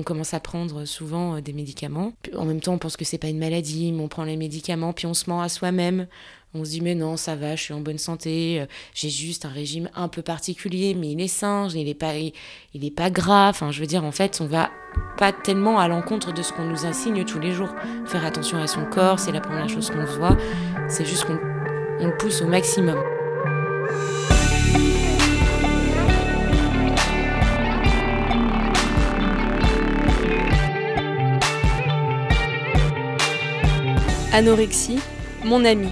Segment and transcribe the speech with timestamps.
[0.00, 2.14] On commence à prendre souvent euh, des médicaments.
[2.34, 4.94] En même temps, on pense que c'est pas une maladie, mais on prend les médicaments,
[4.94, 6.06] puis on se ment à soi-même.
[6.54, 9.44] On se dit mais non, ça va, je suis en bonne santé, euh, j'ai juste
[9.44, 13.50] un régime un peu particulier, mais il est sain, il est pas, il, pas grave.
[13.50, 14.70] Enfin, je veux dire, en fait, on va
[15.18, 17.68] pas tellement à l'encontre de ce qu'on nous assigne tous les jours.
[18.06, 20.38] Faire attention à son corps, c'est la première chose qu'on voit.
[20.88, 23.19] C'est juste qu'on le pousse au maximum.
[34.32, 35.00] Anorexie,
[35.44, 35.88] mon ami.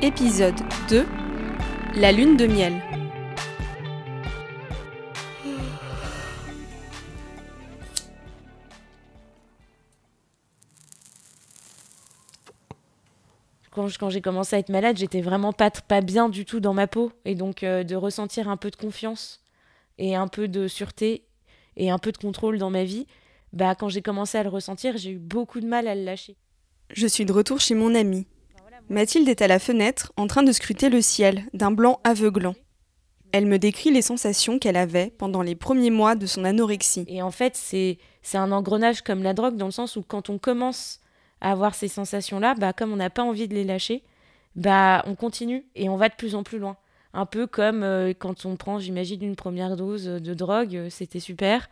[0.00, 0.54] Épisode
[0.88, 1.06] 2
[1.96, 2.72] La lune de miel.
[13.70, 16.86] Quand, j'ai commencé à être malade, j'étais vraiment pas, pas bien du tout dans ma
[16.86, 17.12] peau.
[17.26, 19.42] Et donc euh, de ressentir un peu de confiance
[19.98, 21.24] et un peu de sûreté
[21.76, 23.06] et un peu de contrôle dans ma vie,
[23.52, 26.36] bah, quand j'ai commencé à le ressentir, j'ai eu beaucoup de mal à le lâcher.
[26.90, 28.26] Je suis de retour chez mon amie.
[28.88, 32.54] Mathilde est à la fenêtre en train de scruter le ciel d'un blanc aveuglant.
[33.32, 37.04] Elle me décrit les sensations qu'elle avait pendant les premiers mois de son anorexie.
[37.08, 37.98] Et en fait, c'est
[38.32, 41.00] un engrenage comme la drogue dans le sens où quand on commence
[41.42, 44.02] à avoir ces sensations-là, bah, comme on n'a pas envie de les lâcher,
[44.56, 46.78] bah, on continue et on va de plus en plus loin.
[47.12, 51.20] Un peu comme euh, quand on prend, j'imagine, une première dose de drogue, euh, c'était
[51.20, 51.68] super.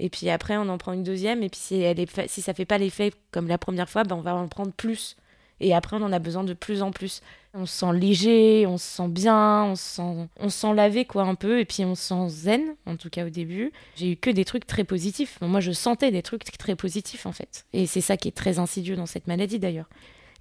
[0.00, 1.42] Et puis après, on en prend une deuxième.
[1.42, 4.16] Et puis si, elle est si ça fait pas l'effet comme la première fois, ben
[4.16, 5.16] on va en prendre plus.
[5.60, 7.20] Et après, on en a besoin de plus en plus.
[7.54, 11.04] On se sent léger, on se sent bien, on se sent, on se sent lavé
[11.04, 11.58] quoi un peu.
[11.58, 13.72] Et puis on se sent zen, en tout cas au début.
[13.96, 15.38] J'ai eu que des trucs très positifs.
[15.40, 17.66] Moi, je sentais des trucs très positifs en fait.
[17.72, 19.88] Et c'est ça qui est très insidieux dans cette maladie d'ailleurs.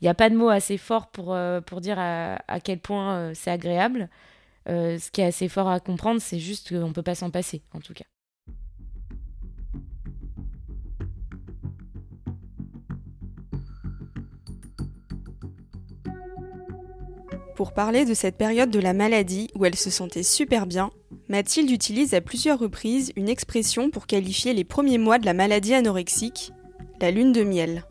[0.02, 3.16] Il n'y a pas de mots assez forts pour, euh, pour dire à, quel point
[3.16, 4.10] euh, c'est agréable.
[4.70, 7.32] Euh, ce qui est assez fort à comprendre, c'est juste qu'on ne peut pas s'en
[7.32, 8.06] passer, en tout cas.
[17.58, 20.92] Pour parler de cette période de la maladie où elle se sentait super bien,
[21.28, 25.74] Mathilde utilise à plusieurs reprises une expression pour qualifier les premiers mois de la maladie
[25.74, 26.52] anorexique,
[27.02, 27.84] la lune de miel.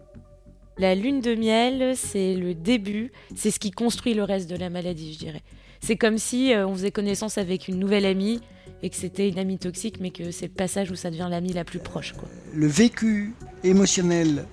[0.79, 4.71] La lune de miel, c'est le début, c'est ce qui construit le reste de la
[4.71, 5.43] maladie, je dirais.
[5.81, 8.41] C'est comme si euh, on faisait connaissance avec une nouvelle amie
[8.85, 11.53] et que c'était une amie toxique, mais que c'est le passage où ça devient l'amie
[11.53, 12.15] la plus proche.
[12.55, 13.35] Le vécu
[13.65, 14.45] émotionnel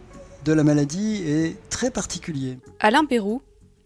[0.44, 2.58] de la maladie est très particulier.
[2.80, 3.44] Alain Pérou,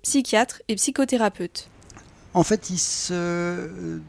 [0.08, 1.68] psychiatre et psychothérapeute.
[2.34, 4.00] En fait, il se euh,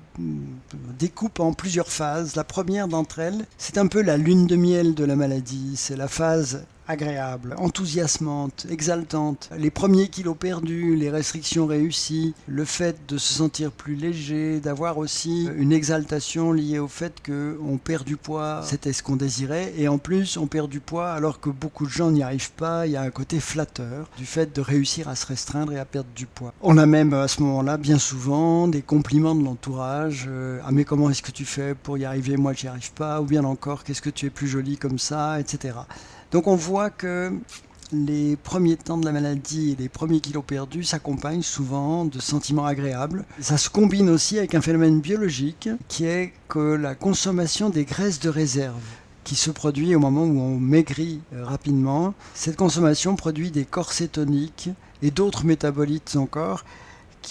[0.96, 2.36] découpe en plusieurs phases.
[2.36, 5.74] La première d'entre elles, c'est un peu la lune de miel de la maladie.
[5.74, 9.50] C'est la phase agréable, enthousiasmante, exaltante.
[9.56, 14.98] Les premiers kilos perdus, les restrictions réussies, le fait de se sentir plus léger, d'avoir
[14.98, 19.88] aussi une exaltation liée au fait qu'on perd du poids, c'était ce qu'on désirait, et
[19.88, 22.92] en plus on perd du poids alors que beaucoup de gens n'y arrivent pas, il
[22.92, 26.08] y a un côté flatteur du fait de réussir à se restreindre et à perdre
[26.16, 26.54] du poids.
[26.62, 30.84] On a même à ce moment-là bien souvent des compliments de l'entourage, euh, ah mais
[30.84, 33.84] comment est-ce que tu fais pour y arriver, moi j'y arrive pas, ou bien encore
[33.84, 35.74] qu'est-ce que tu es plus jolie comme ça, etc.
[36.30, 37.32] Donc on voit que
[37.92, 42.66] les premiers temps de la maladie et les premiers kilos perdus s'accompagnent souvent de sentiments
[42.66, 43.24] agréables.
[43.40, 48.20] Ça se combine aussi avec un phénomène biologique qui est que la consommation des graisses
[48.20, 48.82] de réserve
[49.24, 52.14] qui se produit au moment où on maigrit euh, rapidement.
[52.32, 54.70] Cette consommation produit des corps cétoniques
[55.02, 56.64] et d'autres métabolites encore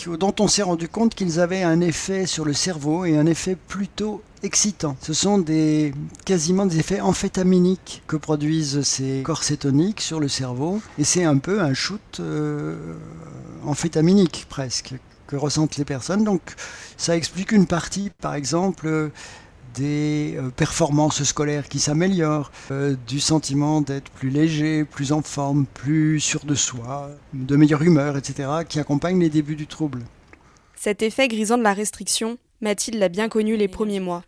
[0.05, 3.55] dont on s'est rendu compte qu'ils avaient un effet sur le cerveau et un effet
[3.55, 4.95] plutôt excitant.
[5.01, 5.93] Ce sont des,
[6.25, 11.37] quasiment des effets amphétaminiques que produisent ces corps cétoniques sur le cerveau et c'est un
[11.37, 12.95] peu un shoot euh,
[13.65, 14.93] amphétaminique presque
[15.25, 16.23] que ressentent les personnes.
[16.23, 16.41] Donc
[16.97, 19.11] ça explique une partie, par exemple,
[19.77, 25.65] des euh, performances scolaires qui s'améliorent, euh, du sentiment d'être plus léger, plus en forme,
[25.65, 30.03] plus sûr de soi, de meilleure humeur, etc., qui accompagnent les débuts du trouble.
[30.75, 34.23] Cet effet grisant de la restriction, Mathilde l'a bien connu les premiers mois,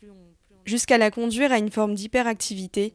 [0.65, 2.93] jusqu'à la conduire à une forme d'hyperactivité.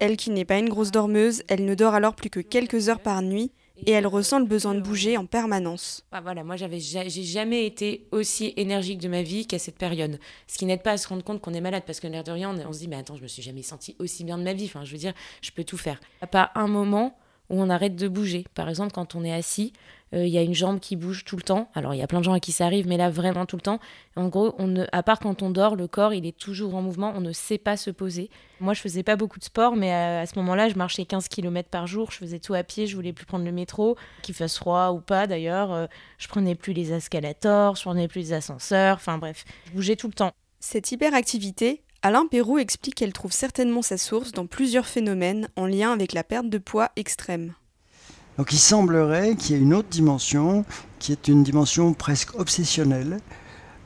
[0.00, 3.00] Elle qui n'est pas une grosse dormeuse, elle ne dort alors plus que quelques heures
[3.00, 3.50] par nuit
[3.84, 6.04] et elle ressent le besoin de bouger en permanence.
[6.12, 6.80] Ah, voilà, moi j'ai
[7.24, 10.18] jamais été aussi énergique de ma vie qu'à cette période.
[10.46, 12.32] Ce qui n'aide pas à se rendre compte qu'on est malade parce que l'air de
[12.32, 14.52] rien, on, se dit mais attends, je me suis jamais senti aussi bien de ma
[14.52, 14.64] vie.
[14.66, 15.12] Enfin, je veux dire,
[15.42, 16.00] je peux tout faire.
[16.30, 17.18] Pas un moment
[17.50, 18.44] où on arrête de bouger.
[18.54, 19.72] Par exemple, quand on est assis,
[20.14, 21.68] euh, il y a une jambe qui bouge tout le temps.
[21.74, 23.56] Alors, il y a plein de gens à qui ça arrive, mais là, vraiment tout
[23.56, 23.80] le temps.
[24.14, 26.82] En gros, on ne, à part quand on dort, le corps, il est toujours en
[26.82, 27.12] mouvement.
[27.16, 28.30] On ne sait pas se poser.
[28.60, 31.68] Moi, je faisais pas beaucoup de sport, mais à, ce moment-là, je marchais 15 km
[31.68, 32.10] par jour.
[32.10, 32.86] Je faisais tout à pied.
[32.86, 35.72] Je voulais plus prendre le métro, qu'il fasse froid ou pas d'ailleurs.
[35.72, 35.86] Euh,
[36.18, 38.96] je prenais plus les escalators, je prenais plus les ascenseurs.
[38.96, 40.32] Enfin, bref, je bougeais tout le temps.
[40.60, 45.92] Cette hyperactivité Alain Perroux explique qu'elle trouve certainement sa source dans plusieurs phénomènes en lien
[45.92, 47.54] avec la perte de poids extrême.
[48.38, 50.64] Donc il semblerait qu'il y ait une autre dimension,
[50.98, 53.18] qui est une dimension presque obsessionnelle,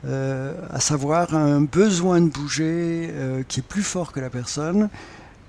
[0.05, 4.89] euh, à savoir un besoin de bouger euh, qui est plus fort que la personne,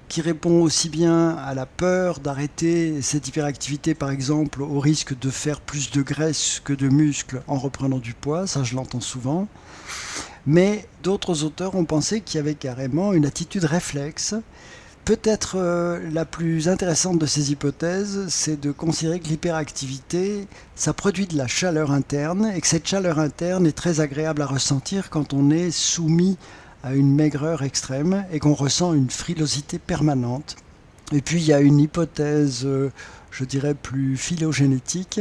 [0.09, 5.31] qui répond aussi bien à la peur d'arrêter cette hyperactivité, par exemple, au risque de
[5.31, 9.49] faire plus de graisse que de muscles en reprenant du poids, ça je l'entends souvent.
[10.45, 14.35] Mais d'autres auteurs ont pensé qu'il y avait carrément une attitude réflexe.
[15.05, 20.47] Peut-être euh, la plus intéressante de ces hypothèses, c'est de considérer que l'hyperactivité,
[20.77, 24.47] ça produit de la chaleur interne et que cette chaleur interne est très agréable à
[24.47, 26.39] ressentir quand on est soumis
[26.85, 30.55] à une maigreur extrême et qu'on ressent une frilosité permanente.
[31.13, 32.93] Et puis il y a une hypothèse, euh,
[33.33, 35.21] je dirais, plus phylogénétique,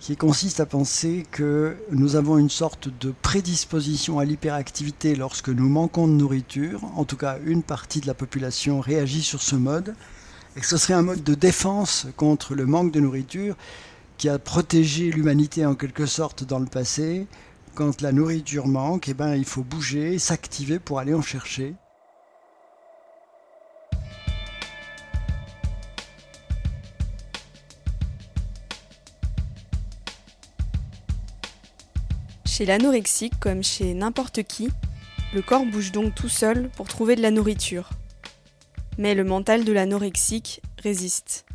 [0.00, 5.68] qui consiste à penser que nous avons une sorte de prédisposition à l'hyperactivité lorsque nous
[5.68, 6.80] manquons de nourriture.
[6.96, 9.94] En tout cas, une partie de la population réagit sur ce mode.
[10.56, 13.56] Et que ce serait un mode de défense contre le manque de nourriture
[14.16, 17.26] qui a protégé l'humanité en quelque sorte dans le passé
[17.74, 21.74] quand la nourriture manque, eh ben, il faut bouger, s'activer pour aller en chercher.
[32.60, 34.68] Chez l'anorexique, comme chez n'importe qui,
[35.32, 37.88] le corps bouge donc tout seul pour trouver de la nourriture.
[38.98, 41.46] Mais le mental de l'anorexique résiste.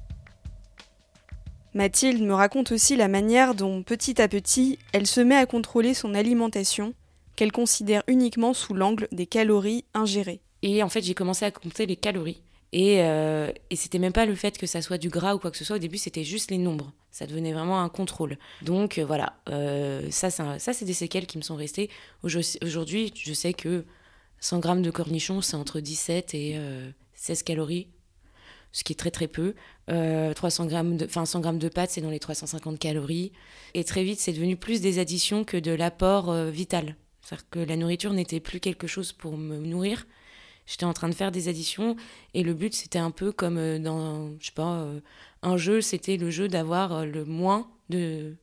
[1.76, 5.94] Mathilde me raconte aussi la manière dont, petit à petit, elle se met à contrôler
[5.94, 6.96] son alimentation,
[7.36, 10.42] qu'elle considère uniquement sous l'angle des calories ingérées.
[10.64, 12.42] Et en fait, j'ai commencé à compter les calories.
[12.72, 15.52] Et, euh, et c'était même pas le fait que ça soit du gras ou quoi
[15.52, 15.78] que ce soit.
[15.78, 16.92] Au début, c'était juste les nombres.
[17.12, 18.38] Ça devenait vraiment un contrôle.
[18.62, 21.90] Donc euh, voilà, euh, ça, c'est des séquelles qui me sont restées.
[22.24, 23.86] Aujourd'hui, je sais que
[24.40, 26.60] 100 grammes de cornichons, c'est entre 17 et
[27.14, 27.88] 16 calories
[28.74, 29.54] ce qui est très très peu.
[29.88, 33.32] 300 euh, grammes de, enfin 100 grammes de pâtes, c'est dans les 350 calories.
[33.74, 36.98] Et très vite, c'est devenu plus des additions que de l'apport vital.
[37.22, 40.06] C'est-à-dire que la nourriture n'était plus quelque chose pour me nourrir.
[40.66, 41.96] J'étais en train de faire des additions
[42.34, 44.88] et le but c'était un peu comme euh, dans, je sais pas,
[45.42, 48.36] un jeu, c'était le jeu d'avoir le moins de,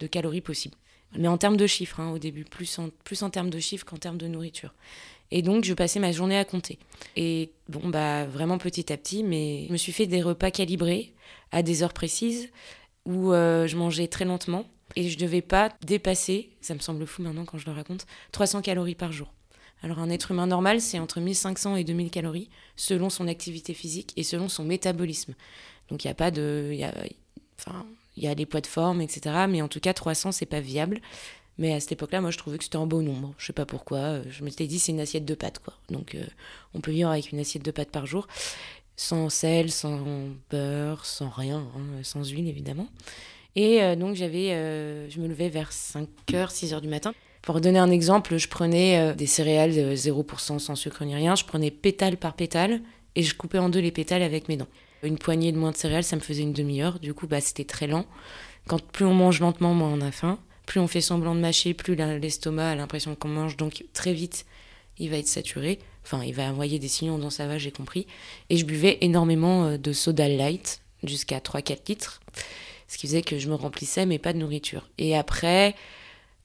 [0.00, 0.76] de calories possible.
[1.16, 3.86] Mais en termes de chiffres, hein, au début, plus en, plus en termes de chiffres
[3.86, 4.74] qu'en termes de nourriture.
[5.30, 6.78] Et donc, je passais ma journée à compter.
[7.16, 11.14] Et bon, bah, vraiment petit à petit, mais je me suis fait des repas calibrés
[11.52, 12.50] à des heures précises
[13.04, 14.64] où euh, je mangeais très lentement
[14.96, 18.62] et je devais pas dépasser, ça me semble fou maintenant quand je le raconte, 300
[18.62, 19.32] calories par jour.
[19.82, 24.12] Alors, un être humain normal, c'est entre 1500 et 2000 calories selon son activité physique
[24.16, 25.34] et selon son métabolisme.
[25.88, 26.70] Donc, il n'y a pas de.
[26.72, 26.94] Y a,
[27.58, 27.86] enfin,
[28.16, 29.46] il y a des poids de forme, etc.
[29.48, 31.00] Mais en tout cas, 300, c'est pas viable.
[31.58, 33.34] Mais à cette époque-là, moi, je trouvais que c'était un beau nombre.
[33.36, 33.98] Je sais pas pourquoi.
[33.98, 35.74] Euh, je m'étais dit, c'est une assiette de pâtes, quoi.
[35.90, 36.24] Donc, euh,
[36.74, 38.28] on peut vivre avec une assiette de pâtes par jour,
[38.96, 42.88] sans sel, sans beurre, sans rien, hein, sans huile, évidemment.
[43.56, 44.50] Et euh, donc, j'avais,
[45.10, 47.12] je me levais vers 5h, 6h du matin.
[47.48, 51.34] Pour donner un exemple, je prenais des céréales 0% sans sucre ni rien.
[51.34, 52.82] Je prenais pétale par pétale
[53.16, 54.68] et je coupais en deux les pétales avec mes dents.
[55.02, 56.98] Une poignée de moins de céréales, ça me faisait une demi-heure.
[56.98, 58.04] Du coup, bah, c'était très lent.
[58.66, 61.72] Quand plus on mange lentement, moins on a faim plus on fait semblant de mâcher,
[61.72, 64.44] plus l'estomac a l'impression qu'on mange, donc très vite,
[64.98, 65.78] il va être saturé.
[66.04, 68.06] Enfin, il va envoyer des signaux dans sa va, j'ai compris.
[68.50, 72.20] Et je buvais énormément euh, de soda light, jusqu'à 3-4 litres,
[72.88, 74.86] ce qui faisait que je me remplissais, mais pas de nourriture.
[74.98, 75.74] Et après,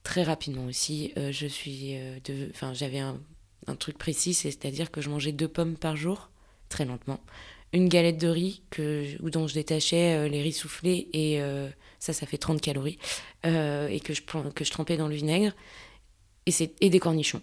[0.04, 2.48] très rapidement aussi, euh, je suis euh, de...
[2.50, 3.18] enfin, j'avais un,
[3.80, 6.30] truc précis, c'est-à-dire que je mangeais deux pommes par jour,
[6.68, 7.18] très lentement,
[7.72, 11.40] une galette de riz que, dont je détachais les riz soufflés et
[12.04, 12.98] ça, ça fait 30 calories,
[13.46, 14.20] euh, et que je,
[14.54, 15.52] que je trempais dans le vinaigre,
[16.44, 17.40] et, et des cornichons,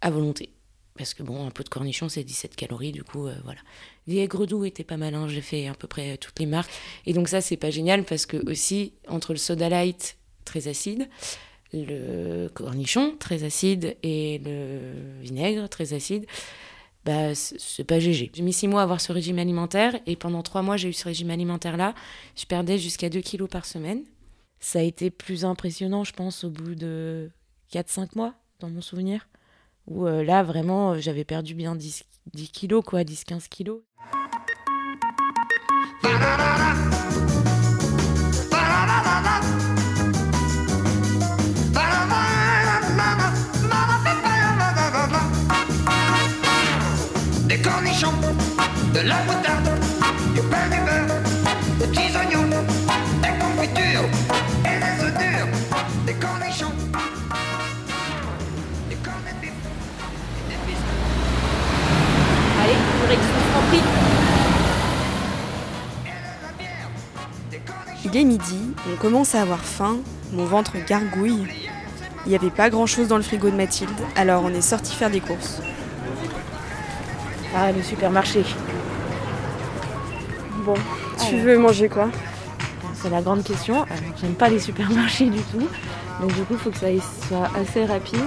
[0.00, 0.50] à volonté.
[0.96, 3.60] Parce que bon, un peu de cornichons, c'est 17 calories, du coup, euh, voilà.
[4.08, 6.72] Les aigres doux étaient pas mal, hein, j'ai fait à peu près toutes les marques.
[7.06, 11.08] Et donc ça, c'est pas génial, parce que aussi, entre le soda light, très acide,
[11.72, 16.26] le cornichon, très acide, et le vinaigre, très acide,
[17.04, 18.30] bah, c'est pas GG.
[18.34, 20.92] J'ai mis six mois à avoir ce régime alimentaire et pendant trois mois, j'ai eu
[20.92, 21.94] ce régime alimentaire-là.
[22.36, 24.04] Je perdais jusqu'à 2 kilos par semaine.
[24.58, 27.30] Ça a été plus impressionnant, je pense, au bout de
[27.72, 29.28] 4-5 mois, dans mon souvenir.
[29.86, 33.80] Où euh, là, vraiment, j'avais perdu bien 10, 10 kilos, quoi, 10-15 kilos.
[48.00, 49.78] De la moutarde,
[50.34, 51.20] du pain du beurre,
[51.78, 52.48] des petits oignons,
[53.20, 54.08] des confitures
[54.64, 55.48] et des œufs durs,
[56.06, 56.72] des cornichons,
[58.88, 59.52] des cornets de bif,
[60.48, 60.54] des
[63.68, 63.82] pris.
[68.06, 69.98] Il est midi, on commence à avoir faim,
[70.32, 71.46] mon ventre gargouille.
[72.24, 74.94] Il n'y avait pas grand chose dans le frigo de Mathilde, alors on est sorti
[74.94, 75.60] faire des courses.
[77.54, 78.44] Ah, le supermarché.
[80.64, 80.74] Bon,
[81.28, 82.08] Tu veux manger quoi?
[82.94, 83.82] C'est la grande question.
[83.82, 85.66] Alors, J'aime pas les supermarchés du tout.
[86.20, 86.86] Donc du coup, il faut que ça
[87.28, 88.20] soit assez rapide.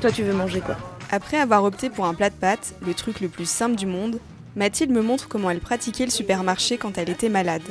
[0.00, 0.76] Toi, tu veux manger quoi?
[1.10, 4.18] Après avoir opté pour un plat de pâtes, le truc le plus simple du monde,
[4.56, 7.62] Mathilde me montre comment elle pratiquait le supermarché quand elle était malade.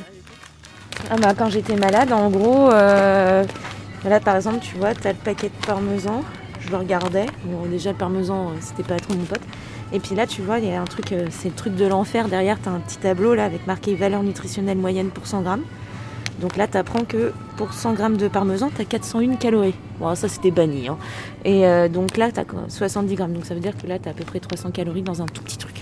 [1.10, 3.44] Ah bah quand j'étais malade, en gros, euh,
[4.04, 6.22] là par exemple, tu vois, t'as le paquet de parmesan,
[6.60, 7.26] je le regardais.
[7.44, 9.42] Bon, déjà le parmesan, euh, c'était pas trop mon pote.
[9.92, 11.84] Et puis là, tu vois, il y a un truc, euh, c'est le truc de
[11.84, 12.28] l'enfer.
[12.28, 15.64] Derrière, t'as un petit tableau là avec marqué valeur nutritionnelle moyenne pour 100 grammes.
[16.40, 19.74] Donc là, tu apprends que pour 100 grammes de parmesan, tu as 401 calories.
[20.00, 20.88] Bon, ça, c'était banni.
[20.88, 20.96] hein.
[21.44, 23.34] Et euh, donc là, tu as 70 grammes.
[23.34, 25.26] Donc ça veut dire que là, tu as à peu près 300 calories dans un
[25.26, 25.74] tout petit truc.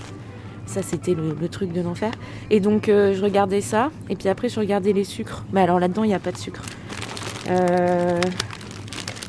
[0.65, 2.11] Ça, c'était le, truc de l'enfer.
[2.49, 3.91] Et donc, euh, je regardais ça.
[4.09, 5.43] Et puis après, je regardais les sucres.
[5.53, 6.61] Mais alors là-dedans, il n'y a pas de sucre.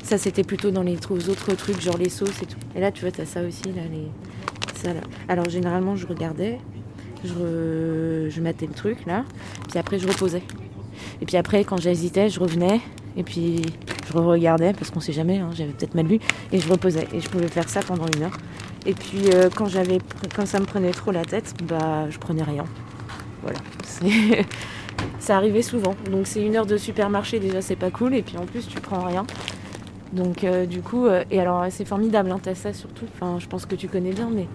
[0.02, 2.58] Ça, c'était plutôt dans les autres trucs, genre les sauces et tout.
[2.76, 3.62] Et là, tu vois, tu as ça aussi.
[3.74, 4.08] Là, les...
[5.28, 6.58] Alors, généralement, je regardais.
[7.24, 9.24] Je, re- je matais le truc, là.
[9.68, 10.42] Puis après, je reposais.
[11.20, 12.80] Et puis après, quand j'hésitais, je revenais.
[13.16, 13.62] Et puis
[14.08, 16.18] je regardais parce qu'on sait jamais, hein, j'avais peut-être mal lu.
[16.50, 17.06] Et je reposais.
[17.12, 18.36] Et je pouvais faire ça pendant une heure.
[18.86, 19.98] Et puis euh, quand, j'avais,
[20.34, 22.64] quand ça me prenait trop la tête, bah je prenais rien.
[23.42, 23.58] Voilà.
[25.18, 25.94] Ça arrivait souvent.
[26.10, 28.14] Donc c'est une heure de supermarché, déjà c'est pas cool.
[28.14, 29.24] Et puis en plus, tu prends rien.
[30.12, 33.06] Donc euh, du coup, euh, et alors c'est formidable, hein, t'as ça surtout.
[33.14, 34.48] Enfin, je pense que tu connais bien, mais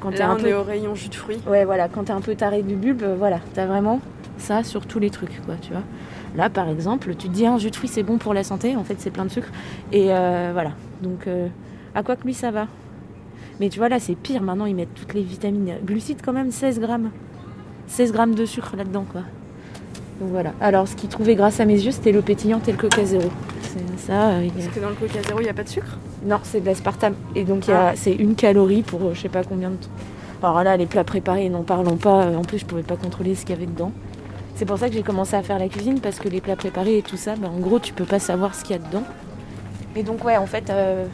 [0.00, 1.38] quand t'es Là, un on peu est au rayon jus de fruits.
[1.46, 4.00] Ouais, voilà, quand t'es un peu taré du bulbe, euh, voilà, t'as vraiment
[4.38, 5.82] ça sur tous les trucs, quoi, tu vois.
[6.36, 8.76] Là, par exemple, tu te dis un jus de fruits c'est bon pour la santé,
[8.76, 9.48] en fait c'est plein de sucre.
[9.92, 11.48] Et euh, voilà, donc euh,
[11.94, 12.66] à quoi que lui ça va.
[13.58, 15.74] Mais tu vois, là c'est pire, maintenant ils mettent toutes les vitamines.
[15.84, 17.10] Glucides quand même, 16 grammes.
[17.88, 19.22] 16 grammes de sucre là-dedans, quoi.
[20.20, 20.52] Donc voilà.
[20.60, 23.28] Alors ce qu'ils trouvaient grâce à mes yeux, c'était le pétillant et le coca zéro.
[23.62, 25.68] C'est ça, euh, a- Parce que dans le Coca Zéro, il n'y a pas de
[25.68, 25.96] sucre?
[26.24, 27.14] Non, c'est de l'aspartame.
[27.34, 29.76] Et donc, il y a- c'est une calorie pour euh, je sais pas combien de
[29.76, 29.88] temps.
[30.42, 32.24] Alors là, les plats préparés, n'en parlons pas.
[32.24, 33.92] Euh, En plus, je pouvais pas contrôler ce qu'il y avait dedans.
[34.54, 36.98] C'est pour ça que j'ai commencé à faire la cuisine, parce que les plats préparés
[36.98, 39.04] et tout ça, bah, en gros, tu peux pas savoir ce qu'il y a dedans.
[39.96, 41.06] Et donc, ouais, en fait, euh,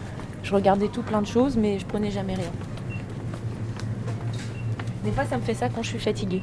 [0.42, 2.50] je regardais tout plein de choses, mais je prenais jamais rien.
[5.04, 6.42] Des fois, ça me fait ça quand je suis fatiguée.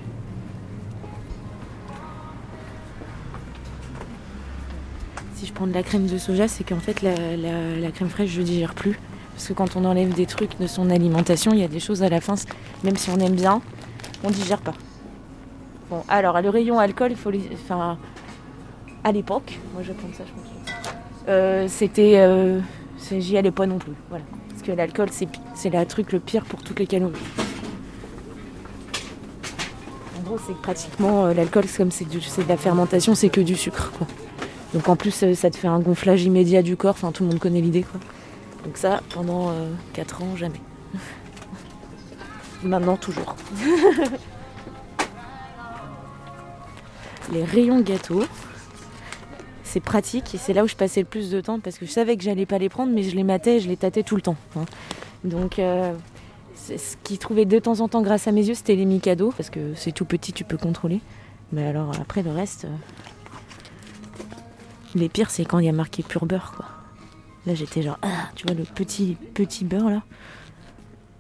[5.53, 7.13] Prends de la crème de soja, c'est qu'en fait, la,
[7.79, 8.97] la- crème fraîche, je digère plus.
[9.35, 12.03] Parce que quand on enlève des trucs de son alimentation, il y a des choses
[12.03, 12.35] à la fin,
[12.83, 13.61] même si on aime bien,
[14.23, 14.73] on digère pas.
[15.89, 17.41] Bon, alors, le rayon alcool, il faut les.
[17.53, 17.97] Enfin,
[19.03, 20.73] à l'époque, moi je prendre ça, je pense.
[21.27, 22.13] Euh, C'était.
[22.17, 22.59] euh,
[23.11, 23.91] J'y allais pas non plus.
[24.09, 24.23] Voilà.
[24.49, 27.13] Parce que l'alcool, c'est le truc le pire pour toutes les calories.
[30.17, 33.41] En gros, c'est que pratiquement euh, l'alcool, c'est comme c'est de la fermentation, c'est que
[33.41, 33.91] du sucre.
[33.97, 34.07] Quoi.
[34.73, 36.91] Donc en plus, euh, ça te fait un gonflage immédiat du corps.
[36.91, 37.99] Enfin, tout le monde connaît l'idée, quoi.
[38.65, 39.51] Donc ça, pendant
[39.93, 40.61] 4 ans, jamais.
[42.63, 43.35] Maintenant, toujours.
[47.31, 48.23] Les rayons gâteaux,
[49.63, 51.91] c'est pratique et c'est là où je passais le plus de temps parce que je
[51.91, 54.21] savais que j'allais pas les prendre, mais je les matais je les tâtais tout le
[54.21, 54.35] temps.
[54.57, 54.65] hein.
[55.23, 55.93] Donc, euh,
[56.55, 59.49] ce qui trouvait de temps en temps grâce à mes yeux, c'était les Mikado parce
[59.49, 60.99] que c'est tout petit, tu peux contrôler.
[61.51, 62.67] Mais alors après, le reste.
[64.95, 66.65] Les pires, c'est quand il y a marqué pur beurre, quoi.
[67.45, 70.03] Là, j'étais genre, ah, tu vois, le petit, petit beurre, là.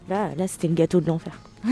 [0.09, 1.33] Là, là c'était le gâteau de l'enfer.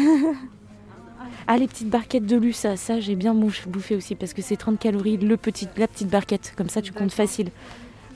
[1.48, 4.58] ah, les petites barquettes de lu, ça, ça j'ai bien bouffé aussi, parce que c'est
[4.58, 6.54] 30 calories, le petit, la petite barquette.
[6.58, 7.50] Comme ça, tu comptes facile.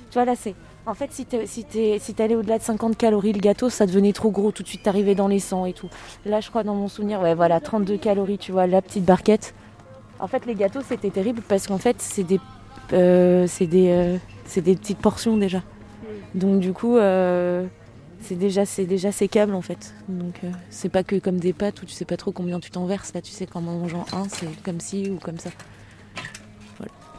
[0.10, 0.56] Tu vois, là, c'est...
[0.88, 1.65] En fait, si t'es- si
[2.00, 4.51] si t'allais au-delà de 50 calories, le gâteau, ça devenait trop gros.
[4.51, 5.89] Tout de suite, t'arrivais dans les 100 et tout.
[6.25, 9.56] Là, je crois, dans mon souvenir, ouais, voilà, 32 calories, tu vois, la petite barquette.
[10.20, 12.39] En fait, les gâteaux, c'était terrible, parce qu'en fait, c'est des...
[12.94, 13.89] euh, c'est des...
[13.89, 15.63] euh, c'est des petites portions, déjà.
[16.36, 17.65] Donc du coup, euh,
[18.22, 19.94] c'est déjà c'est déjà sécable en fait.
[20.10, 20.36] Donc
[20.70, 23.13] c'est pas que comme des pâtes où tu sais pas trop combien tu t'en verses.
[23.13, 25.50] Là, tu sais qu'en mangeant un, c'est comme ci ou comme ça.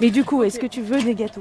[0.00, 1.40] Mais du coup, est-ce que tu veux des gâteaux?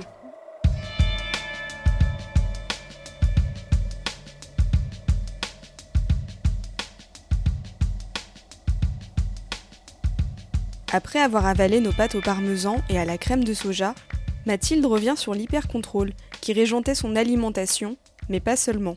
[10.94, 13.94] Après avoir avalé nos pâtes au parmesan et à la crème de soja,
[14.46, 17.98] Mathilde revient sur l'hypercontrôle, qui régentait son alimentation,
[18.30, 18.96] mais pas seulement.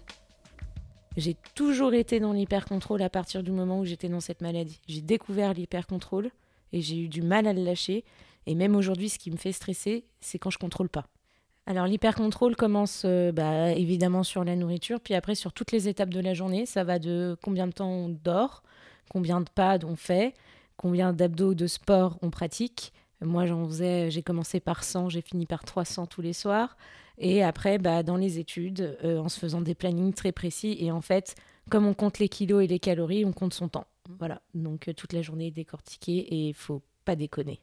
[1.17, 4.79] J'ai toujours été dans l'hypercontrôle à partir du moment où j'étais dans cette maladie.
[4.89, 6.31] J'ai découvert l'hypercontrôle
[6.73, 8.05] et j'ai eu du mal à le lâcher.
[8.47, 11.07] Et même aujourd'hui, ce qui me fait stresser, c'est quand je contrôle pas.
[11.67, 16.11] Alors l'hypercontrôle commence euh, bah, évidemment sur la nourriture, puis après sur toutes les étapes
[16.11, 16.67] de la journée.
[16.67, 18.63] Ça va de combien de temps on dort,
[19.11, 20.35] combien de pas on fait,
[20.77, 22.93] combien d'abdos de sport on pratique.
[23.21, 26.77] Moi, j'en faisais, j'ai commencé par 100, j'ai fini par 300 tous les soirs.
[27.19, 30.77] Et après, bah, dans les études, euh, en se faisant des plannings très précis.
[30.81, 31.35] Et en fait,
[31.69, 33.87] comme on compte les kilos et les calories, on compte son temps.
[34.19, 34.41] Voilà.
[34.55, 37.61] Donc, euh, toute la journée est décortiquée et il faut pas déconner.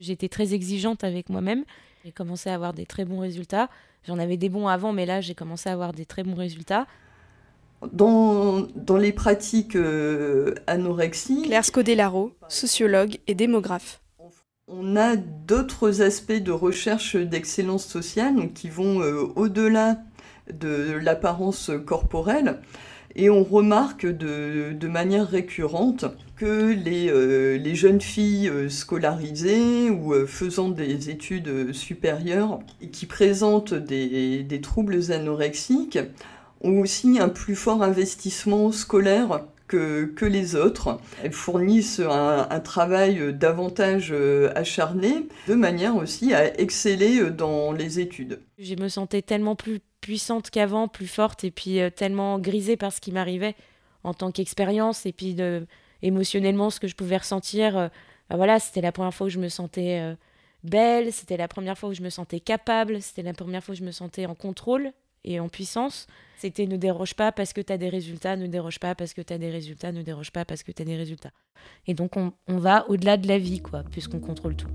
[0.00, 1.64] J'étais très exigeante avec moi-même.
[2.04, 3.68] J'ai commencé à avoir des très bons résultats.
[4.06, 6.86] J'en avais des bons avant, mais là, j'ai commencé à avoir des très bons résultats.
[7.92, 11.42] Dans, dans les pratiques euh, anorexie...
[11.42, 14.00] Claire Scodellaro, sociologue et démographe.
[14.66, 19.98] On a d'autres aspects de recherche d'excellence sociale qui vont euh, au-delà
[20.50, 22.60] de l'apparence corporelle
[23.14, 26.06] et on remarque de, manière récurrente
[26.36, 33.74] que les, euh, jeunes filles euh, scolarisées ou faisant des études supérieures et qui présentent
[33.74, 35.98] des troubles anorexiques
[36.62, 40.98] ont aussi un plus fort investissement scolaire que, les autres.
[41.22, 48.00] Elles fournissent un, travail davantage euh, acharné, de manière aussi à exceller euh, dans les
[48.00, 48.40] études.
[48.58, 52.92] Je me sentais tellement plus puissante qu'avant, plus forte, et puis euh, tellement grisée par
[52.92, 53.54] ce qui m'arrivait
[54.02, 55.34] en tant qu'expérience, et puis
[56.02, 57.90] émotionnellement ce que je pouvais ressentir.
[58.28, 60.14] Bah voilà, c'était la première fois où je me sentais
[60.62, 63.78] belle, c'était la première fois où je me sentais capable, c'était la première fois où
[63.78, 64.92] je me sentais en contrôle
[65.24, 66.06] et en puissance.
[66.36, 69.22] C'était ne déroge pas parce que tu as des résultats, ne déroge pas parce que
[69.22, 71.30] tu as des résultats, ne déroge pas parce que tu as des résultats.
[71.86, 74.68] Et donc on, on va au-delà de la vie, quoi, puisqu'on contrôle tout.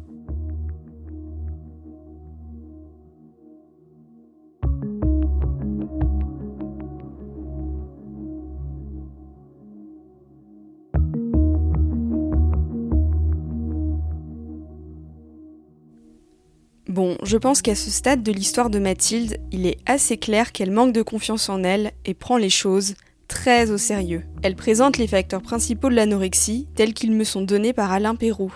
[17.00, 20.70] Bon, je pense qu'à ce stade de l'histoire de Mathilde, il est assez clair qu'elle
[20.70, 22.96] manque de confiance en elle et prend les choses
[23.30, 24.26] très au sérieux.
[24.44, 28.54] Elle présente les facteurs principaux de l'anorexie tels qu'ils me sont donnés par Alain Perroux.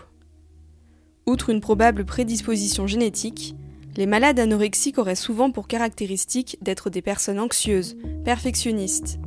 [1.25, 3.55] Outre une probable prédisposition génétique,
[3.95, 9.19] les malades anorexiques auraient souvent pour caractéristique d'être des personnes anxieuses, perfectionnistes.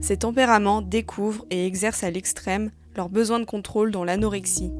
[0.00, 4.72] Ces tempéraments découvrent et exercent à l'extrême leur besoin de contrôle dans l'anorexie.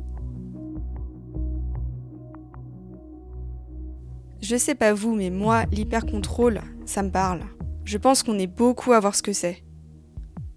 [4.45, 7.41] Je sais pas vous, mais moi, l'hyper-contrôle, ça me parle.
[7.87, 9.65] Je pense qu'on est beaucoup à voir ce que c'est.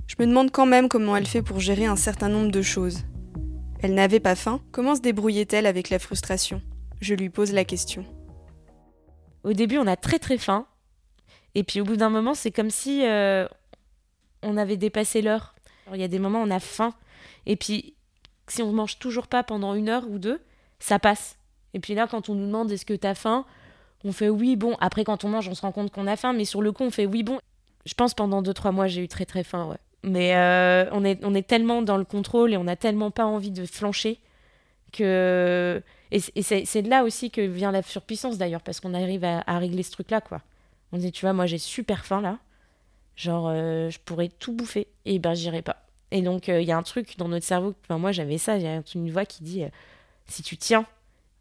[0.07, 3.05] Je me demande quand même comment elle fait pour gérer un certain nombre de choses.
[3.79, 6.61] Elle n'avait pas faim, comment se débrouillait-elle avec la frustration?
[6.99, 8.03] Je lui pose la question.
[9.45, 10.67] Au début, on a très très faim,
[11.55, 13.47] et puis au bout d'un moment, c'est comme si euh,
[14.43, 15.55] on avait dépassé l'heure.
[15.93, 16.93] Il y a des moments où on a faim,
[17.45, 17.95] et puis
[18.49, 20.41] si on mange toujours pas pendant une heure ou deux,
[20.77, 21.37] ça passe.
[21.73, 23.45] Et puis là, quand on nous demande est-ce que tu as faim,
[24.03, 24.75] on fait oui, bon.
[24.79, 26.83] Après, quand on mange, on se rend compte qu'on a faim, mais sur le coup,
[26.83, 27.39] on fait oui, bon.
[27.85, 29.77] Je pense pendant 2-3 mois, j'ai eu très très faim, ouais.
[30.03, 33.65] Mais euh, on, est, tellement dans le contrôle et on n'a tellement pas envie de
[33.65, 34.19] flancher
[34.93, 35.81] que.
[36.11, 39.91] Et, c'est là aussi que vient la surpuissance d'ailleurs, parce qu'on arrive à, régler ce
[39.91, 40.41] truc-là, quoi.
[40.93, 42.37] On dit, tu vois, moi j'ai super faim là.
[43.17, 44.87] Genre, euh, je pourrais tout bouffer.
[45.05, 45.77] Et ben, j'irai pas.
[46.11, 47.73] Et donc, euh, il y a un truc dans notre cerveau.
[47.83, 49.63] Enfin, moi j'avais ça, il y a une voix qui dit
[50.27, 50.85] si tu tiens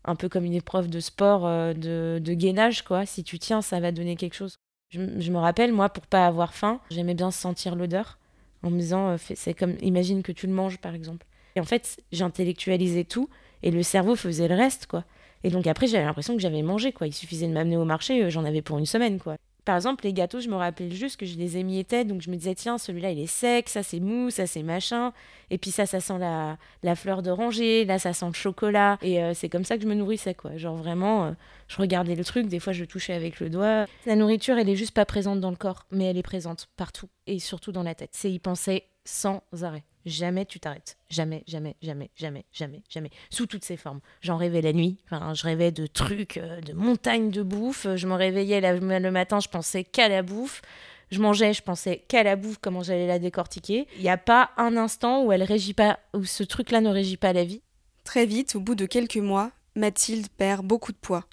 [0.07, 3.07] un peu comme une épreuve de sport, euh, de, de, gainage, quoi.
[3.07, 4.57] Si tu tiens, ça va donner quelque chose.
[4.91, 8.19] Je, me rappelle, moi, pour pas avoir faim, j'aimais bien sentir l'odeur
[8.63, 11.27] en me disant, euh, c'est comme, imagine que tu le manges, par exemple.
[11.57, 13.29] Et en fait, j'intellectualisais tout
[13.63, 15.05] et le cerveau faisait le reste, quoi.
[15.43, 17.07] Et donc après, j'avais l'impression que j'avais mangé, quoi.
[17.07, 19.37] Il suffisait de m'amener au marché, euh, j'en avais pour une semaine, quoi.
[19.67, 22.37] Par exemple, les gâteaux, je me rappelais juste que je les émiettais, donc je me
[22.37, 25.13] disais, tiens, celui-là, il est sec, ça, c'est mou, ça, c'est machin.
[25.51, 28.97] Et puis ça, ça sent la, la fleur d'oranger, là, ça sent le chocolat.
[29.03, 30.57] Et euh, c'est comme ça que je me nourrissais, quoi.
[30.57, 31.31] Genre vraiment, euh,
[31.69, 33.87] je regardais le truc, des fois, je touchais avec le doigt.
[34.07, 37.09] La nourriture, elle est juste pas présente dans le corps, mais elle est présente partout,
[37.27, 38.11] et surtout dans la tête.
[38.13, 39.85] C'est y penser sans arrêt.
[40.05, 40.97] Jamais tu t'arrêtes.
[41.11, 43.11] Jamais, jamais, jamais, jamais, jamais, jamais.
[43.31, 44.01] Sous toutes ses formes.
[44.21, 44.99] J'en rêvais la nuit.
[45.07, 47.89] Enfin, je rêvais de trucs, euh, de montagnes de bouffe.
[47.97, 50.63] Je me réveillais le matin, je pensais qu'à la bouffe.
[51.11, 53.87] Je mangeais, je pensais qu'à la bouffe, comment j'allais la décortiquer.
[53.97, 57.17] Il n'y a pas un instant où elle régit pas, où ce truc-là ne régit
[57.17, 57.63] pas la vie.
[58.05, 61.25] Très vite, au bout de quelques mois, Mathilde perd beaucoup de poids.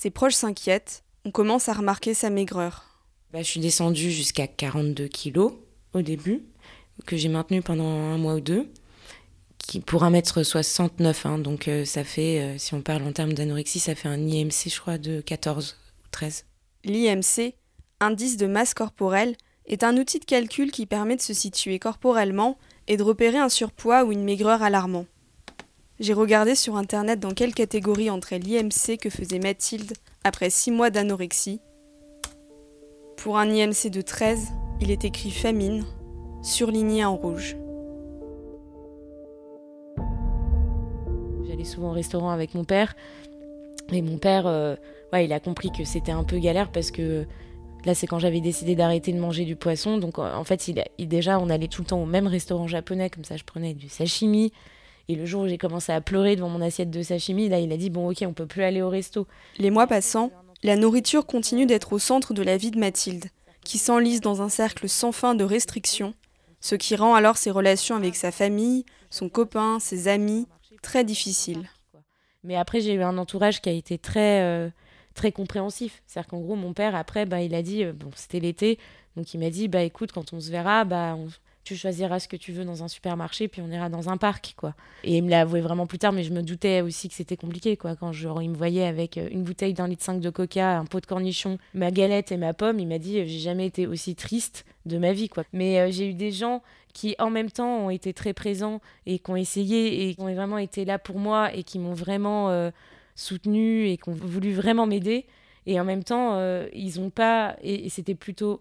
[0.00, 1.04] Ses proches s'inquiètent.
[1.26, 3.04] On commence à remarquer sa maigreur.
[3.34, 5.52] Bah, je suis descendue jusqu'à 42 kilos
[5.92, 6.46] au début
[7.04, 8.70] que j'ai maintenu pendant un mois ou deux,
[9.58, 13.78] qui, pour 1m69, hein, donc euh, ça fait, euh, si on parle en termes d'anorexie,
[13.78, 16.46] ça fait un IMC, je crois, de 14 ou 13.
[16.84, 17.52] L'IMC,
[18.00, 19.36] indice de masse corporelle,
[19.66, 22.56] est un outil de calcul qui permet de se situer corporellement
[22.88, 25.04] et de repérer un surpoids ou une maigreur alarmant.
[26.00, 29.92] J'ai regardé sur internet dans quelle catégorie entrait l'IMC que faisait Mathilde
[30.24, 31.60] après 6 mois d'anorexie.
[33.18, 34.48] Pour un IMC de 13,
[34.80, 35.84] il est écrit famine,
[36.42, 37.54] surligné en rouge.
[41.46, 42.96] J'allais souvent au restaurant avec mon père.
[43.92, 44.46] Et mon père,
[45.12, 47.26] ouais, il a compris que c'était un peu galère parce que
[47.86, 49.96] Là, c'est quand j'avais décidé d'arrêter de manger du poisson.
[49.96, 53.08] Donc, en fait, il, déjà, on allait tout le temps au même restaurant japonais.
[53.08, 54.52] Comme ça, je prenais du sashimi.
[55.10, 57.72] Et le jour où j'ai commencé à pleurer devant mon assiette de sashimi, là, il
[57.72, 59.26] a dit Bon, ok, on peut plus aller au resto.
[59.58, 60.30] Les mois passant,
[60.62, 63.24] la nourriture continue d'être au centre de la vie de Mathilde,
[63.64, 66.14] qui s'enlise dans un cercle sans fin de restrictions,
[66.60, 70.46] ce qui rend alors ses relations avec sa famille, son copain, ses amis,
[70.80, 71.68] très difficiles.
[72.44, 74.42] Mais après, j'ai eu un entourage qui a été très.
[74.42, 74.70] Euh,
[75.14, 76.04] très compréhensif.
[76.06, 78.78] C'est-à-dire qu'en gros, mon père, après, bah, il a dit, euh, bon, c'était l'été,
[79.16, 81.16] donc il m'a dit, bah écoute, quand on se verra, bah,
[81.70, 84.54] tu choisiras ce que tu veux dans un supermarché, puis on ira dans un parc,
[84.56, 84.74] quoi.
[85.04, 87.36] Et il me l'a avoué vraiment plus tard, mais je me doutais aussi que c'était
[87.36, 87.94] compliqué, quoi.
[87.94, 90.84] Quand genre, il me voyait avec euh, une bouteille d'un litre cinq de coca, un
[90.84, 93.86] pot de cornichon, ma galette et ma pomme, il m'a dit, euh, j'ai jamais été
[93.86, 95.44] aussi triste de ma vie, quoi.
[95.52, 96.60] Mais j'ai eu des gens
[96.92, 100.34] qui en même temps ont été très présents et qui ont essayé et qui ont
[100.34, 102.70] vraiment été là pour moi et qui m'ont vraiment
[103.14, 105.26] soutenus et qui ont voulu vraiment m'aider.
[105.66, 107.56] Et en même temps, euh, ils ont pas.
[107.62, 108.60] Et, c'était plutôt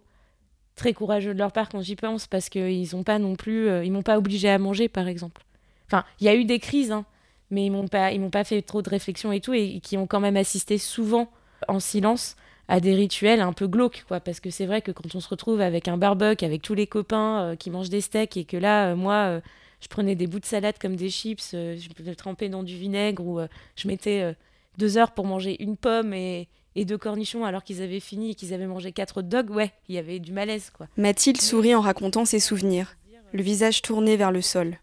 [0.80, 3.68] très courageux de leur part quand j'y pense, parce qu'ils n'ont pas non plus.
[3.68, 5.44] Euh, ils m'ont pas obligé à manger, par exemple.
[5.88, 7.06] Enfin, il y a eu des crises, hein,
[7.52, 9.98] mais ils m'ont pas, ils m'ont pas fait trop de réflexion et tout, et, qui
[9.98, 11.30] ont quand même assisté souvent
[11.68, 12.36] en silence
[12.68, 14.20] à des rituels un peu glauques, quoi.
[14.20, 16.88] Parce que c'est vrai que quand on se retrouve avec un barbecue, avec tous les
[16.88, 19.42] copains euh, qui mangent des steaks, et que là, moi,
[19.82, 23.26] je prenais des bouts de salade comme des chips, je me trempais dans du vinaigre,
[23.26, 23.40] ou
[23.76, 24.36] je mettais
[24.78, 26.48] deux heures pour manger une pomme et,
[26.86, 29.96] deux cornichons alors qu'ils avaient fini et qu'ils avaient mangé quatre hot dogs, ouais, il
[29.96, 30.88] y avait du malaise, quoi.
[30.98, 32.96] Mathilde sourit en racontant ses souvenirs,
[33.34, 34.78] le visage tourné vers le sol.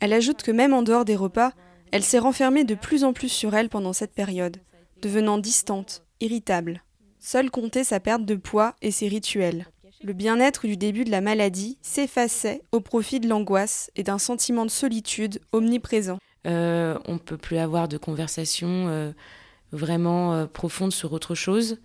[0.00, 1.52] Elle ajoute que même en dehors des repas,
[1.90, 4.58] elle s'est renfermée de plus en plus sur elle pendant cette période,
[5.02, 6.82] devenant distante, irritable.
[7.18, 9.66] Seule comptait sa perte de poids et ses rituels.
[10.04, 14.64] Le bien-être du début de la maladie s'effaçait au profit de l'angoisse et d'un sentiment
[14.64, 16.18] de solitude omniprésent.
[16.46, 19.10] Euh, on ne peut plus avoir de conversation euh,
[19.72, 21.78] vraiment euh, profonde sur autre chose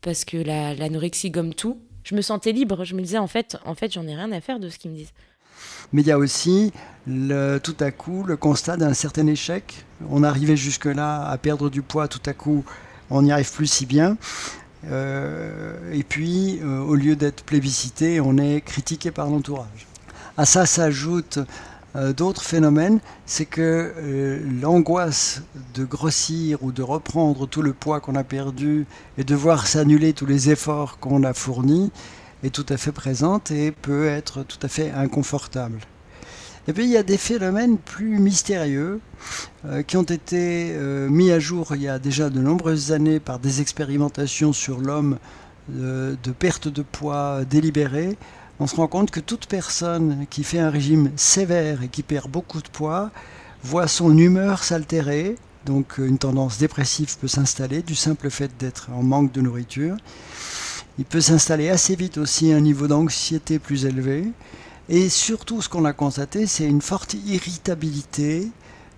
[0.00, 1.80] parce que l'anorexie gomme tout.
[2.04, 2.84] Je me sentais libre.
[2.84, 4.90] Je me disais en fait, en fait, j'en ai rien à faire de ce qu'ils
[4.90, 5.12] me disent.
[5.92, 6.72] Mais il y a aussi
[7.06, 9.84] tout à coup le constat d'un certain échec.
[10.08, 12.64] On arrivait jusque-là à perdre du poids, tout à coup
[13.10, 14.16] on n'y arrive plus si bien.
[14.84, 19.88] et puis, au lieu d'être plébiscité, on est critiqué par l'entourage.
[20.36, 21.40] À ça s'ajoute
[21.96, 25.42] euh, d'autres phénomènes, c'est que euh, l'angoisse
[25.74, 30.12] de grossir ou de reprendre tout le poids qu'on a perdu et de voir s'annuler
[30.12, 31.90] tous les efforts qu'on a fournis
[32.44, 35.80] est tout à fait présente et peut être tout à fait inconfortable.
[36.68, 39.00] Et puis il y a des phénomènes plus mystérieux
[39.64, 40.74] euh, qui ont été
[41.08, 45.18] mis à jour il y a déjà de nombreuses années par des expérimentations sur l'homme
[45.70, 48.16] de perte de poids délibérée
[48.60, 52.28] on se rend compte que toute personne qui fait un régime sévère et qui perd
[52.28, 53.10] beaucoup de poids
[53.62, 59.02] voit son humeur s'altérer, donc une tendance dépressive peut s'installer du simple fait d'être en
[59.02, 59.96] manque de nourriture.
[60.98, 64.24] Il peut s'installer assez vite aussi un niveau d'anxiété plus élevé.
[64.88, 68.48] Et surtout, ce qu'on a constaté, c'est une forte irritabilité,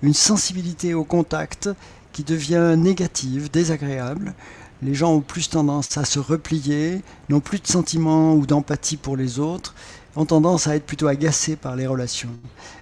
[0.03, 1.68] une sensibilité au contact
[2.12, 4.35] qui devient négative, désagréable
[4.83, 9.16] les gens ont plus tendance à se replier, n'ont plus de sentiments ou d'empathie pour
[9.16, 9.75] les autres,
[10.16, 12.31] ont tendance à être plutôt agacés par les relations.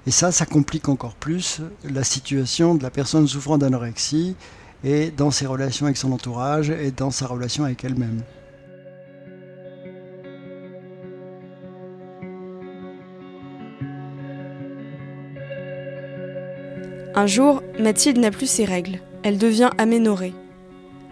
[0.06, 4.36] Et ça, ça complique encore plus la situation de la personne souffrant d'anorexie
[4.84, 8.22] et dans ses relations avec son entourage et dans sa relation avec elle-même.
[17.14, 19.00] Un jour, Mathilde n'a plus ses règles.
[19.24, 20.32] Elle devient aménorée.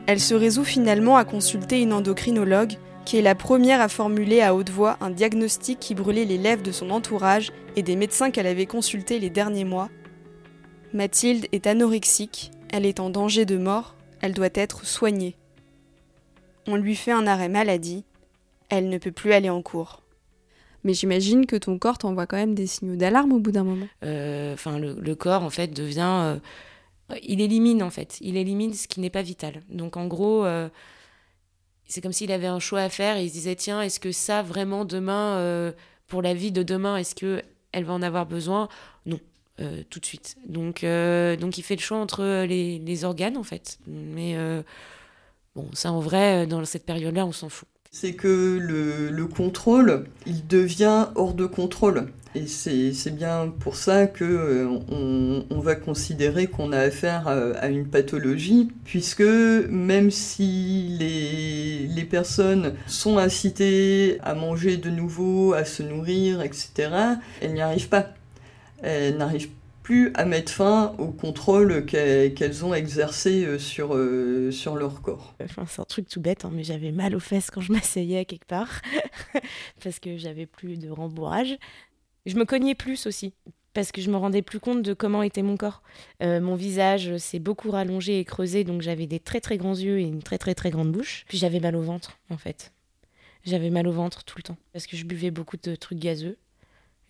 [0.07, 4.55] Elle se résout finalement à consulter une endocrinologue qui est la première à formuler à
[4.55, 8.47] haute voix un diagnostic qui brûlait les lèvres de son entourage et des médecins qu'elle
[8.47, 9.89] avait consultés les derniers mois.
[10.93, 15.37] Mathilde est anorexique, elle est en danger de mort, elle doit être soignée.
[16.67, 18.05] On lui fait un arrêt maladie,
[18.69, 20.03] elle ne peut plus aller en cours.
[20.85, 23.87] Mais j'imagine que ton corps t'envoie quand même des signaux d'alarme au bout d'un moment.
[24.05, 26.37] Euh, enfin, le, corps en fait devient euh,
[27.23, 29.63] il élimine en fait, il élimine ce qui n'est pas vital.
[29.69, 30.69] Donc en gros, euh,
[31.87, 34.43] c'est comme s'il avait un choix à faire il se disait tiens, est-ce que ça
[34.43, 35.73] vraiment demain, euh,
[36.09, 37.43] pour la vie de demain, est-ce que
[37.73, 38.69] elle va en avoir besoin?
[39.05, 39.21] Non,
[39.61, 40.37] euh, tout de suite.
[40.47, 43.79] Donc, donc il fait le choix entre les, les organes en fait.
[43.87, 44.37] Mais
[45.55, 47.69] bon, ça en vrai, dans cette période-là, on s'en fout.
[47.91, 52.09] C'est que le, le contrôle, il devient hors de contrôle.
[52.37, 57.89] Et c'est bien pour ça que euh, on, va considérer qu'on a affaire à, une
[57.89, 65.83] pathologie, puisque même si les, les, personnes sont incitées à manger de nouveau, à se
[65.83, 66.91] nourrir, etc.,
[67.41, 68.11] elles n'y arrivent pas.
[68.83, 69.49] Elles n'arrivent
[69.87, 73.97] plus à mettre fin au contrôle qu'elles ont exercé sur,
[74.51, 75.37] sur leur corps.
[75.41, 78.25] Enfin, c'est un truc tout bête, hein, mais j'avais mal aux fesses quand je m'asseyais
[78.25, 78.81] quelque part,
[79.85, 81.57] parce que j'avais plus de rembourrage.
[82.27, 83.33] Je me cognais plus aussi,
[83.75, 85.85] parce que je me rendais plus compte de comment était mon corps.
[86.21, 90.01] Euh, mon visage s'est beaucoup rallongé et creusé, donc j'avais des très très grands yeux
[90.01, 91.25] et une très très très grande bouche.
[91.29, 92.73] Puis j'avais mal au ventre, en fait.
[93.45, 96.39] J'avais mal au ventre tout le temps, parce que je buvais beaucoup de trucs gazeux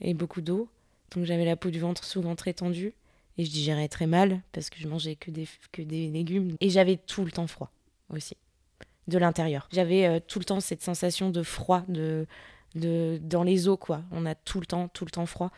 [0.03, 0.69] et beaucoup d'eau.
[1.15, 2.95] Donc j'avais la peau du ventre souvent très tendue
[3.39, 6.57] et je digérais très mal parce que je mangeais que des, que des légumes.
[6.61, 7.71] Et j'avais tout le temps froid
[8.11, 8.37] aussi,
[9.09, 9.69] de l'intérieur.
[9.73, 12.27] J'avais euh, tout le temps cette sensation de froid, de,
[12.75, 14.03] de, dans les os, quoi.
[14.13, 15.51] On a tout le temps, tout le temps froid.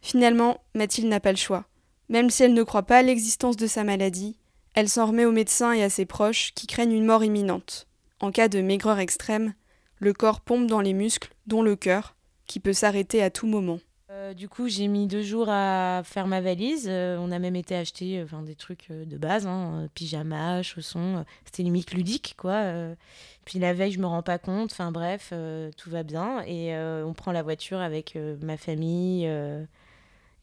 [0.00, 1.66] Finalement, Mathilde n'a pas le choix.
[2.08, 4.36] Même si elle ne croit pas à l'existence de sa maladie,
[4.74, 7.86] elle s'en remet aux médecins et à ses proches qui craignent une mort imminente.
[8.20, 9.54] En cas de maigreur extrême,
[9.98, 12.16] le corps pompe dans les muscles, dont le cœur,
[12.46, 13.78] qui peut s'arrêter à tout moment.
[14.20, 16.86] Euh, du coup, j'ai mis deux jours à faire ma valise.
[16.88, 21.24] Euh, on a même été acheter enfin, des trucs euh, de base, hein, pyjama, chaussons.
[21.44, 22.72] C'était limite ludique, quoi.
[23.44, 24.72] puis la veille, je me rends pas compte.
[24.72, 25.32] Enfin bref,
[25.76, 26.42] tout va bien.
[26.46, 29.26] Et on prend la voiture avec ma famille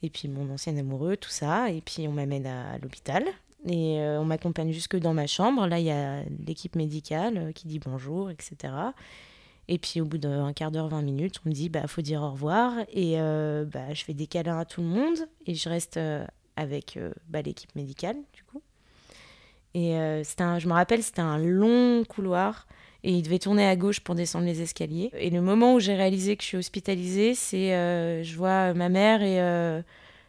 [0.03, 1.69] et puis mon ancien amoureux, tout ça.
[1.69, 3.23] Et puis on m'amène à, l'hôpital.
[3.67, 5.67] Et on m'accompagne jusque dans ma chambre.
[5.67, 8.73] Là, il y a l'équipe médicale qui dit bonjour, etc.
[9.69, 12.21] Et puis au bout d'un quart d'heure, 20 minutes, on me dit bah faut dire
[12.21, 15.67] au revoir et euh, bah, je fais des câlins à tout le monde et je
[15.67, 16.25] reste euh,
[16.55, 18.61] avec euh, bah, l'équipe médicale du coup.
[19.73, 20.23] Et un,
[20.57, 22.65] je me rappelle, c'était un long couloir
[23.03, 25.11] et il devait tourner à gauche pour descendre les escaliers.
[25.13, 27.69] Et le moment où j'ai réalisé que je suis hospitalisée, c'est
[28.23, 29.35] je vois ma mère et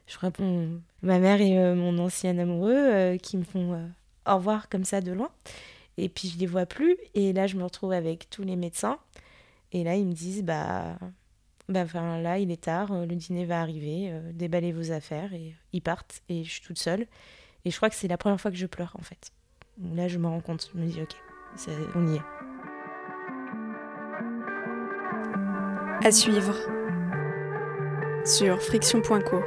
[0.07, 0.69] je réponds
[1.01, 3.89] ma mère et mon ancien amoureux qui me font
[4.27, 5.31] au revoir comme ça de loin.
[5.97, 8.99] Et puis je les vois plus et là je me retrouve avec tous les médecins
[9.73, 10.97] et là, ils me disent, bah,
[11.69, 15.33] bah là, il est tard, euh, le dîner va arriver, euh, déballez vos affaires.
[15.35, 17.07] Et ils partent, et je suis toute seule.
[17.65, 19.33] Et je crois que c'est la première fois que je pleure, en fait.
[19.95, 21.15] Là, je me rends compte, je me dis, ok,
[21.95, 22.23] on y est.
[26.05, 26.55] À suivre
[28.25, 29.43] sur friction.co.